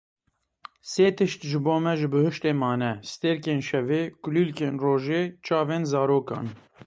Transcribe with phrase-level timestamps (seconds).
[0.91, 6.45] Sê tişt ji bo me ji bihuştê mane, Stêrkên şevê, Kulîlkên rojê, Çavên zarokan.